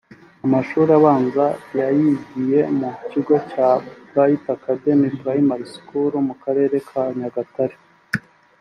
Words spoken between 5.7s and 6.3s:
School"